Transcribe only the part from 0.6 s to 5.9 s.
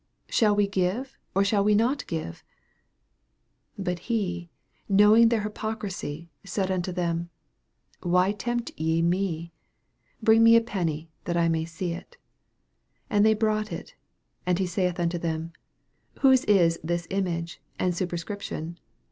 give or shall we not give? But he, knowing their hypoc